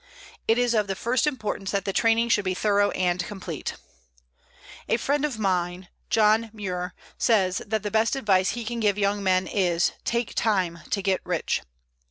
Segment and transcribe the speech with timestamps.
[0.47, 3.75] It is of the first importance that the training should be thorough and complete.
[4.89, 9.21] A friend of mine, John Muir, says that the best advice he can give young
[9.21, 11.61] men is: "Take time to get rich."